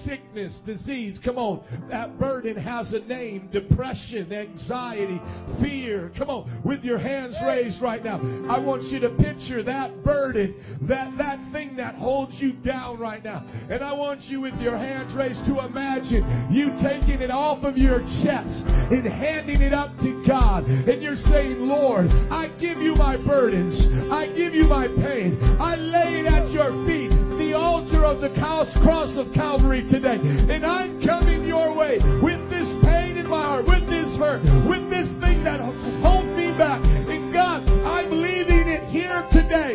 sickness, 0.06 0.58
disease. 0.66 1.20
Come 1.24 1.38
on. 1.38 1.64
That 1.90 2.20
burden 2.20 2.56
has 2.56 2.94
a 2.94 3.00
name. 3.00 3.50
Depression, 3.52 4.32
anxiety, 4.32 5.20
fear. 5.62 6.12
Come 6.18 6.30
on. 6.30 6.62
With 6.64 6.84
your 6.84 7.00
hands 7.00 7.36
raised 7.46 7.82
right 7.82 8.04
now. 8.04 8.20
I 8.50 8.60
want 8.60 8.84
you 8.84 9.00
to 9.00 9.10
picture 9.10 9.64
that 9.64 10.04
burden, 10.04 10.56
that, 10.88 11.18
that 11.18 11.40
thing 11.52 11.76
that 11.78 11.96
holds 11.96 12.36
you 12.40 12.54
down 12.54 13.00
right 13.00 13.24
now. 13.24 13.46
And 13.70 13.84
I 13.84 13.94
want 13.94 14.22
you 14.24 14.42
with 14.42 14.56
your 14.60 14.78
hands 14.78 15.16
raised 15.16 15.46
to 15.48 15.66
imagine 15.66 16.50
you 16.52 16.70
taking 16.82 17.22
it 17.22 17.32
off 17.32 17.64
of 17.64 17.78
your 17.78 18.00
chest 18.24 18.66
and 18.68 19.06
handing 19.06 19.62
it 19.62 19.74
up 19.74 19.98
to 20.00 20.24
God. 20.28 20.66
And 20.66 21.02
you're 21.02 21.16
saying, 21.16 21.58
Lord, 21.60 22.08
I 22.30 22.50
give 22.60 22.78
you 22.78 22.94
my 22.96 23.18
burdens. 23.18 23.79
I 24.12 24.28
give 24.36 24.54
you 24.54 24.66
my 24.66 24.88
pain. 24.88 25.38
I 25.60 25.76
lay 25.76 26.22
it 26.22 26.26
at 26.26 26.50
your 26.52 26.72
feet, 26.86 27.12
the 27.38 27.54
altar 27.54 28.06
of 28.06 28.22
the 28.22 28.30
cross 28.36 29.18
of 29.18 29.34
Calvary 29.34 29.86
today. 29.90 30.18
And 30.20 30.66
I'm 30.66 31.02
coming 31.06 31.46
your 31.46 31.76
way 31.76 32.00
with 32.22 32.42
this 32.50 32.68
pain 32.84 33.18
in 33.18 33.28
my 33.28 33.44
heart, 33.44 33.66
with 33.68 33.86
this 33.90 34.10
hurt, 34.18 34.44
with 34.68 34.90
this 34.90 35.08
thing 35.22 35.44
that 35.44 35.60
holds 36.02 36.30
me 36.36 36.52
back. 36.58 36.82
And 36.84 37.34
God, 37.34 37.68
I'm 37.86 38.12
leaving 38.12 38.68
it 38.68 38.90
here 38.90 39.28
today 39.32 39.74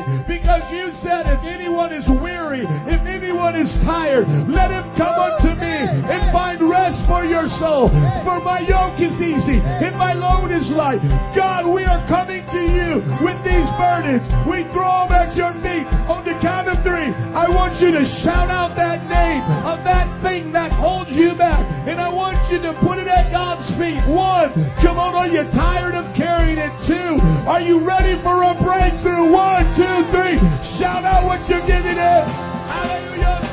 because 0.55 0.71
you 0.71 0.87
said 1.03 1.27
if 1.27 1.43
anyone 1.43 1.91
is 1.91 2.07
weary, 2.23 2.63
if 2.63 3.03
anyone 3.03 3.59
is 3.59 3.67
tired, 3.83 4.23
let 4.47 4.71
him 4.71 4.87
come 4.95 5.19
unto 5.19 5.51
me 5.59 5.75
and 5.83 6.31
find 6.31 6.63
rest 6.63 7.03
for 7.11 7.27
your 7.27 7.51
soul. 7.59 7.91
For 8.23 8.39
my 8.39 8.63
yoke 8.63 8.95
is 9.03 9.19
easy 9.19 9.59
and 9.59 9.99
my 9.99 10.15
load 10.15 10.55
is 10.55 10.71
light. 10.71 11.03
God, 11.35 11.67
we 11.67 11.83
are 11.83 11.99
coming 12.07 12.47
to 12.47 12.63
you 12.71 13.03
with 13.27 13.39
these 13.43 13.67
burdens. 13.75 14.23
We 14.47 14.63
throw 14.71 15.11
them 15.11 15.27
at 15.27 15.35
your 15.35 15.51
feet. 15.59 15.91
On 16.07 16.23
the 16.23 16.39
count 16.39 16.71
of 16.71 16.79
three, 16.87 17.11
I 17.35 17.51
want 17.51 17.83
you 17.83 17.91
to 17.91 18.07
shout 18.23 18.47
out 18.47 18.79
that 18.79 19.11
name 19.11 19.43
of 19.67 19.83
that 19.83 20.07
thing 20.23 20.55
that 20.55 20.71
holds 20.71 21.11
you 21.11 21.35
back. 21.35 21.67
And 21.91 21.99
I 21.99 22.07
want 22.07 22.39
you 22.55 22.63
to 22.63 22.79
put 22.79 23.03
it 23.03 23.11
at 23.11 23.35
God's 23.35 23.67
feet. 23.75 23.99
One, 24.07 24.55
come 24.79 25.03
on, 25.03 25.19
are 25.19 25.27
you 25.27 25.43
tired 25.51 25.99
of 25.99 26.07
carrying 26.15 26.63
it? 26.63 26.71
Two, 26.87 27.19
are 27.47 27.61
you 27.61 27.87
ready 27.87 28.17
for 28.23 28.43
a 28.43 28.57
breakthrough? 28.57 29.31
One, 29.31 29.65
two, 29.77 30.09
three. 30.11 30.41
Shout 30.81 31.05
out 31.05 31.27
what 31.27 31.45
you're 31.49 31.67
giving 31.67 31.99
it. 32.01 32.25
Hallelujah, 32.65 33.44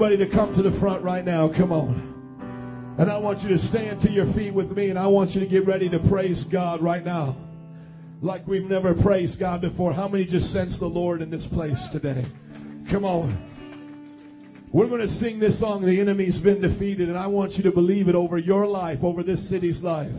everybody 0.00 0.24
to 0.24 0.30
come 0.32 0.54
to 0.54 0.62
the 0.62 0.78
front 0.78 1.02
right 1.02 1.24
now. 1.24 1.50
Come 1.56 1.72
on. 1.72 2.94
And 3.00 3.10
I 3.10 3.18
want 3.18 3.40
you 3.40 3.48
to 3.48 3.58
stand 3.58 4.00
to 4.02 4.10
your 4.12 4.32
feet 4.32 4.54
with 4.54 4.70
me, 4.70 4.90
and 4.90 4.98
I 4.98 5.08
want 5.08 5.30
you 5.30 5.40
to 5.40 5.46
get 5.48 5.66
ready 5.66 5.88
to 5.88 5.98
praise 6.08 6.44
God 6.52 6.80
right 6.80 7.04
now. 7.04 7.36
Like 8.22 8.46
we've 8.46 8.62
never 8.62 8.94
praised 8.94 9.40
God 9.40 9.60
before. 9.60 9.92
How 9.92 10.06
many 10.06 10.24
just 10.24 10.52
sense 10.52 10.78
the 10.78 10.86
Lord 10.86 11.20
in 11.20 11.30
this 11.30 11.44
place 11.52 11.76
today? 11.90 12.22
Come 12.92 13.04
on. 13.04 14.68
We're 14.72 14.86
going 14.86 15.00
to 15.00 15.12
sing 15.14 15.40
this 15.40 15.58
song, 15.58 15.84
The 15.84 16.00
Enemy's 16.00 16.38
Been 16.38 16.60
Defeated, 16.60 17.08
and 17.08 17.18
I 17.18 17.26
want 17.26 17.54
you 17.54 17.64
to 17.64 17.72
believe 17.72 18.06
it 18.06 18.14
over 18.14 18.38
your 18.38 18.68
life, 18.68 19.00
over 19.02 19.24
this 19.24 19.50
city's 19.50 19.80
life. 19.82 20.14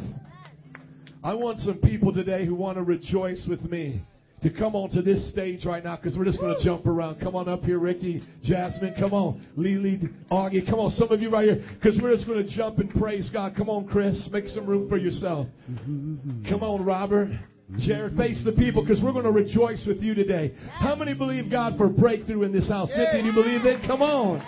I 1.23 1.35
want 1.35 1.57
some 1.59 1.77
people 1.77 2.13
today 2.13 2.45
who 2.45 2.53
want 2.53 2.77
to 2.77 2.83
rejoice 2.83 3.45
with 3.47 3.61
me 3.61 4.01
to 4.41 4.49
come 4.49 4.75
onto 4.75 5.01
this 5.01 5.29
stage 5.31 5.65
right 5.65 5.83
now 5.83 5.95
because 5.95 6.17
we're 6.17 6.25
just 6.25 6.39
going 6.39 6.55
to 6.57 6.63
jump 6.63 6.85
around. 6.85 7.19
Come 7.19 7.35
on 7.35 7.49
up 7.49 7.63
here, 7.63 7.79
Ricky, 7.79 8.21
Jasmine. 8.43 8.95
Come 8.99 9.13
on, 9.13 9.45
Lily, 9.55 9.99
Augie. 10.31 10.65
Come 10.65 10.79
on, 10.79 10.91
some 10.91 11.11
of 11.11 11.21
you 11.21 11.29
right 11.29 11.45
here 11.45 11.63
because 11.75 11.99
we're 12.01 12.13
just 12.13 12.27
going 12.27 12.45
to 12.45 12.49
jump 12.49 12.79
and 12.79 12.89
praise 12.91 13.29
God. 13.31 13.55
Come 13.55 13.69
on, 13.69 13.87
Chris. 13.87 14.27
Make 14.31 14.47
some 14.47 14.65
room 14.65 14.87
for 14.89 14.97
yourself. 14.97 15.47
Come 15.75 16.63
on, 16.63 16.85
Robert. 16.85 17.29
Jared, 17.77 18.17
face 18.17 18.41
the 18.43 18.51
people 18.53 18.83
because 18.83 19.01
we're 19.03 19.11
going 19.11 19.25
to 19.25 19.31
rejoice 19.31 19.83
with 19.85 20.01
you 20.01 20.15
today. 20.15 20.55
How 20.79 20.95
many 20.95 21.13
believe 21.13 21.51
God 21.51 21.77
for 21.77 21.87
breakthrough 21.87 22.41
in 22.43 22.51
this 22.51 22.67
house? 22.67 22.89
Cynthia, 22.89 23.21
do 23.21 23.27
you 23.27 23.33
believe 23.33 23.65
it? 23.65 23.85
Come 23.85 24.01
on. 24.01 24.43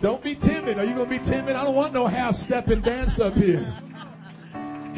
Don't 0.00 0.22
be 0.22 0.34
timid. 0.34 0.78
Are 0.78 0.84
you 0.84 0.94
going 0.94 1.10
to 1.10 1.18
be 1.18 1.30
timid? 1.30 1.56
I 1.56 1.64
don't 1.64 1.76
want 1.76 1.92
no 1.92 2.06
half 2.06 2.34
step 2.36 2.68
and 2.68 2.82
dance 2.82 3.20
up 3.20 3.34
here. 3.34 3.89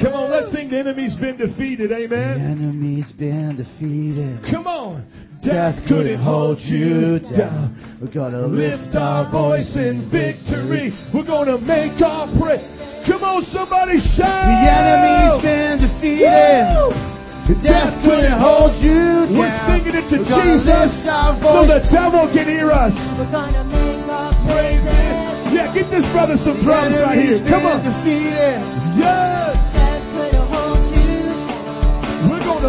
Come 0.01 0.15
on, 0.15 0.31
let's 0.31 0.53
sing 0.53 0.71
The 0.71 0.79
Enemy's 0.79 1.15
Been 1.17 1.37
Defeated. 1.37 1.93
Amen. 1.93 2.39
The 2.39 2.45
enemy's 2.45 3.13
been 3.13 3.57
defeated. 3.57 4.41
Come 4.51 4.67
on. 4.67 5.05
Death 5.43 5.75
couldn't 5.91 6.23
hold 6.23 6.59
you 6.63 7.19
down. 7.35 7.75
We're 8.01 8.15
gonna 8.15 8.47
Lift 8.47 8.95
our 8.95 9.27
voice 9.27 9.75
in 9.75 10.07
victory. 10.07 10.95
We're 11.11 11.27
to 11.51 11.59
make 11.59 11.99
our 11.99 12.31
praise. 12.39 12.63
Come 13.11 13.27
on, 13.27 13.43
somebody 13.51 13.99
shout. 14.15 14.47
The 14.47 14.71
enemy's 14.71 15.43
been 15.43 15.77
defeated. 15.83 16.31
Woo! 16.79 16.95
Death 17.59 17.91
couldn't 18.07 18.39
hold 18.39 18.79
you 18.79 19.27
down. 19.27 19.35
We're 19.35 19.59
singing 19.67 19.99
it 19.99 20.07
to 20.15 20.19
We're 20.23 20.31
Jesus 20.31 20.91
so 21.43 21.67
the 21.67 21.83
devil 21.91 22.31
can 22.31 22.47
hear 22.47 22.71
us. 22.71 22.95
We're 23.19 23.27
gonna 23.35 23.67
make 23.67 24.07
our 24.07 24.31
Praise. 24.47 24.87
Yeah, 25.51 25.75
get 25.75 25.91
this 25.91 26.07
brother 26.15 26.39
some 26.39 26.63
The 26.63 26.65
drums 26.65 26.97
right 27.03 27.19
here. 27.19 27.43
Come 27.51 27.67
on. 27.67 27.83
defeated. 27.83 28.63
Yes. 28.95 29.72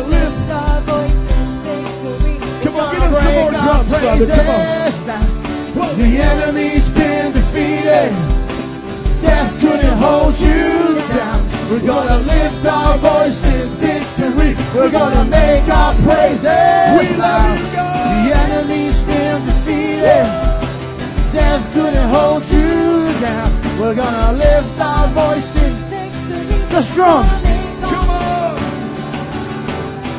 Lift. 0.07 0.33
Lift 0.33 0.51
our 0.51 0.79
voice 0.83 1.11
in 1.11 1.49
victory. 1.63 2.35
Come 2.63 2.75
on, 2.75 2.91
get 2.91 3.03
him 3.03 3.13
some 3.13 3.35
more 3.35 3.51
drums, 3.51 3.89
brother. 3.89 4.27
Come 4.27 4.49
on. 4.49 4.83
The 5.93 6.09
enemy's 6.21 6.87
been 6.93 7.33
defeated. 7.33 8.13
Death 9.21 9.51
couldn't 9.61 9.97
hold 9.97 10.35
you 10.35 10.99
down. 11.13 11.47
We're 11.71 11.85
gonna 11.85 12.19
lift 12.21 12.65
our 12.67 12.97
voice 12.99 13.39
in 13.45 13.77
victory. 13.79 14.53
We're 14.75 14.91
gonna 14.91 15.23
make 15.25 15.65
our 15.69 15.95
praises 16.03 16.43
We 16.97 17.15
love 17.15 17.55
loud. 17.55 18.27
The 18.27 18.35
enemy's 18.35 18.97
been 19.07 19.45
defeated. 19.47 20.27
Death 21.33 21.63
couldn't 21.73 22.09
hold 22.09 22.43
you 22.51 23.15
down. 23.21 23.79
We're 23.79 23.95
gonna 23.95 24.33
lift 24.37 24.77
our 24.77 25.07
voice 25.13 25.49
in 25.55 25.73
Victory. 25.89 26.59
the 26.69 26.83
drums. 26.93 27.52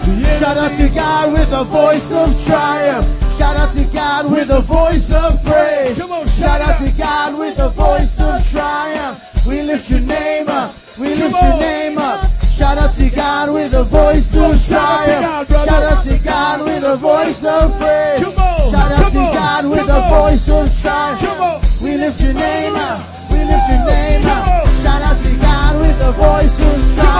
Shout 0.04 0.60
out 0.60 0.76
to 0.76 0.88
God 0.92 1.32
with 1.32 1.48
a 1.48 1.64
voice 1.64 2.04
of 2.12 2.36
triumph. 2.44 3.08
Shout 3.40 3.56
out 3.56 3.72
to 3.72 3.88
God 3.88 4.28
with 4.28 4.52
a 4.52 4.60
voice 4.60 5.08
of 5.08 5.40
praise. 5.40 5.96
Come 5.96 6.12
on, 6.12 6.28
Shout 6.36 6.60
shout 6.60 6.60
out 6.60 6.78
to 6.84 6.92
God 6.92 7.38
with 7.40 7.56
a 7.56 7.72
voice 7.72 8.12
of 8.20 8.44
triumph. 8.52 9.18
We 9.48 9.64
lift 9.64 9.88
your 9.88 10.04
name 10.04 10.52
up. 10.52 10.76
We 11.00 11.16
lift 11.16 11.32
your 11.32 11.56
name 11.56 11.96
up. 11.96 12.28
Shout 12.54 12.76
out 12.76 12.94
to 13.00 13.08
God 13.08 13.50
with 13.50 13.72
a 13.72 13.88
voice 13.88 14.28
of 14.36 14.60
Shout 14.68 15.10
out 15.10 15.48
to 15.48 15.56
God, 15.56 15.66
triumph. 15.66 15.68
Shout 15.72 15.84
out 15.88 16.02
to 16.04 16.16
God 16.20 16.56
with 16.68 16.84
a 16.84 16.96
voice 17.00 17.42
of 17.42 17.74
praise. 17.80 18.22
Shout 18.70 18.92
out 18.92 19.08
to. 19.08 19.24
God 19.34 19.62
with 19.66 19.88
a 19.88 20.02
voice 20.12 20.46
of 20.52 20.68
triumph. 20.84 21.64
We 21.80 21.96
lift 21.96 22.20
your 22.20 22.36
name 22.36 22.76
up. 22.76 23.32
We 23.32 23.40
lift 23.40 23.66
your 23.72 23.82
name 23.88 24.28
up. 24.28 24.68
Shout 24.84 25.00
out 25.00 25.18
to 25.24 25.32
God 25.40 25.80
with 25.80 25.96
a 25.96 26.12
voice 26.12 26.54
of 26.60 26.76
triumph. 26.94 27.13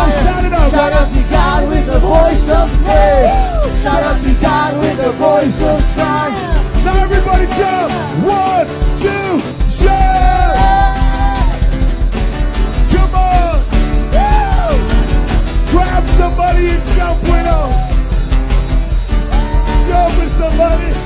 Voice 2.34 2.50
of 2.50 2.68
praise. 2.82 3.82
Shout 3.82 4.02
out 4.02 4.18
to 4.24 4.32
God 4.42 4.80
with 4.80 4.98
a 4.98 5.12
voice 5.18 5.54
of 5.62 5.80
triumph. 5.94 6.84
Now 6.84 7.04
everybody 7.04 7.46
jump. 7.46 7.92
One, 8.24 8.66
two, 8.98 9.40
shout. 9.78 10.54
Come 12.90 13.14
on. 13.14 13.64
Grab 15.70 16.04
somebody 16.18 16.70
and 16.70 16.84
jump 16.96 17.22
with 17.22 17.44
them. 17.44 17.70
Jump 19.88 20.18
with 20.18 20.32
somebody. 20.38 21.04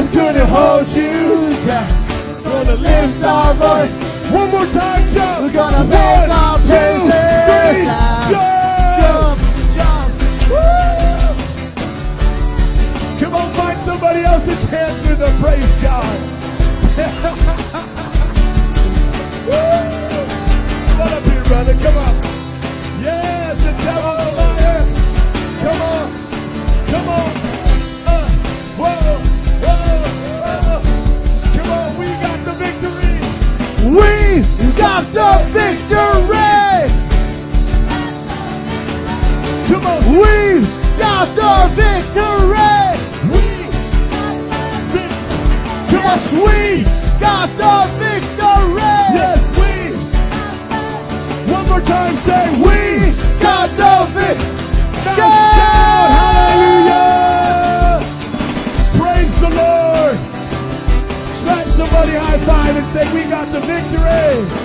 Death 0.00 0.12
couldn't 0.12 0.48
hold 0.48 0.88
you 0.96 1.52
down. 1.68 1.92
We're 2.40 2.64
gonna 2.64 2.80
lift 2.80 3.20
our 3.22 3.52
voice. 3.52 3.92
One 4.32 4.48
more 4.50 4.64
time, 4.72 5.12
jump. 5.12 5.42
We're 5.44 5.52
gonna 5.52 5.84
make 5.84 6.30
our 6.32 6.56
praises 6.56 7.12
jump. 8.32 8.96
Jump, 9.04 9.36
jump. 9.76 10.08
Come 13.20 13.34
on, 13.34 13.52
find 13.54 13.78
somebody 13.84 14.24
else's 14.24 14.70
hands 14.72 15.06
with 15.06 15.18
them. 15.18 15.38
Praise 15.42 15.68
God. 15.84 16.16
Woo! 19.52 19.84
Come 20.88 21.00
on 21.02 21.12
up 21.12 21.24
here, 21.24 21.44
brother. 21.44 21.74
Come 21.74 21.98
on. 21.98 22.29
Come 40.10 40.18
on. 40.18 40.20
We 40.20 40.66
got 40.98 41.34
the 41.36 41.70
victory. 41.76 42.98
We. 43.30 43.70
Vic- 44.92 45.26
Come 45.90 46.04
Yes, 46.04 46.22
we 46.34 46.84
got 47.20 47.48
the 47.56 47.74
victory. 47.98 48.96
Yes, 49.14 49.42
we. 49.58 49.72
One 51.52 51.66
more 51.68 51.80
time, 51.80 52.16
say 52.26 52.44
we. 52.58 53.14
got 53.40 53.70
the 53.76 54.06
victory. 54.14 54.56
Shout 55.16 56.10
hallelujah! 56.12 58.04
Praise 59.00 59.34
the 59.40 59.48
Lord! 59.48 60.16
Slap 61.42 61.66
somebody 61.76 62.12
high 62.14 62.38
five 62.46 62.76
and 62.76 62.86
say, 62.92 63.08
We 63.14 63.24
got 63.30 63.50
the 63.52 63.60
victory! 63.60 64.59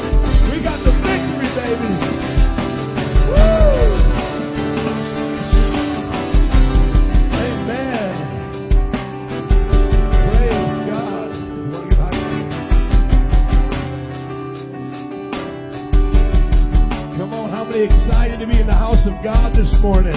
Excited 17.76 18.40
to 18.40 18.48
be 18.48 18.58
in 18.58 18.68
the 18.68 18.74
house 18.74 19.06
of 19.06 19.22
God 19.22 19.54
this 19.54 19.70
morning? 19.82 20.14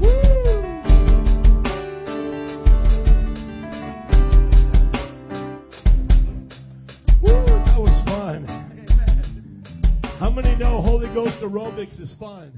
Woo! 0.00 0.06
Woo, 7.20 7.44
that 7.66 7.80
was 7.80 8.04
fun. 8.04 8.46
How 10.20 10.30
many 10.30 10.54
know 10.54 10.80
Holy 10.80 11.12
Ghost 11.12 11.38
aerobics 11.42 12.00
is 12.00 12.14
fun? 12.20 12.56